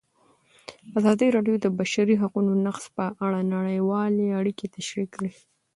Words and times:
ازادي 0.99 1.27
راډیو 1.35 1.55
د 1.59 1.63
د 1.63 1.67
بشري 1.79 2.15
حقونو 2.21 2.51
نقض 2.65 2.83
په 2.95 3.05
اړه 3.25 3.39
نړیوالې 3.55 4.27
اړیکې 4.39 4.65
تشریح 4.75 5.07
کړي. 5.15 5.31